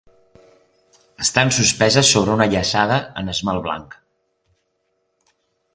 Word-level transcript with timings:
Estan 1.25 1.51
suspeses 1.57 2.09
sobre 2.15 2.33
una 2.37 2.49
llaçada 2.55 2.99
en 3.23 3.31
esmalt 3.35 3.65
blanc. 3.69 3.99